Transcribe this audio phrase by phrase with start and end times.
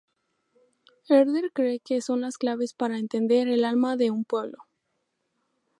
[1.07, 4.57] Herder cree que son las claves para entender el alma de un pueblo.